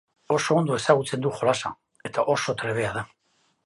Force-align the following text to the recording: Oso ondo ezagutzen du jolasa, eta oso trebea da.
Oso 0.37 0.55
ondo 0.61 0.77
ezagutzen 0.79 1.23
du 1.27 1.35
jolasa, 1.43 1.75
eta 2.11 2.29
oso 2.39 2.61
trebea 2.65 3.01
da. 3.01 3.09